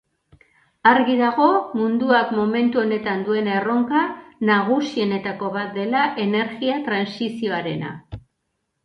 [0.91, 1.49] Argi dago
[1.81, 4.01] munduak momentu honetan duen erronka
[4.51, 7.93] nagusienetako bat dela energia trantsizioarena.